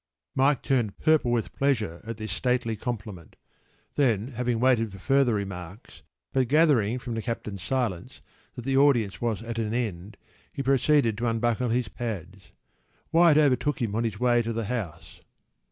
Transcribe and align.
p> 0.01 0.03
Mike 0.37 0.63
turned 0.63 0.97
purple 0.97 1.29
with 1.31 1.53
pleasure 1.53 2.01
at 2.03 2.17
this 2.17 2.31
stately 2.31 2.75
compliment. 2.75 3.35
Then, 3.93 4.29
having 4.29 4.59
waited 4.59 4.91
for 4.91 4.97
further 4.97 5.35
remarks, 5.35 6.01
but 6.33 6.47
gathering 6.47 6.97
from 6.97 7.13
the 7.13 7.21
captain’s 7.21 7.61
silence 7.61 8.19
that 8.55 8.65
the 8.65 8.77
audience 8.77 9.21
was 9.21 9.43
at 9.43 9.59
an 9.59 9.75
end, 9.75 10.17
he 10.51 10.63
proceeded 10.63 11.19
to 11.19 11.27
unbuckle 11.27 11.69
his 11.69 11.87
pads. 11.87 12.51
Wyatt 13.11 13.37
overtook 13.37 13.79
him 13.79 13.93
on 13.93 14.03
his 14.03 14.19
way 14.19 14.41
to 14.41 14.51
the 14.53 14.65
house. 14.65 15.21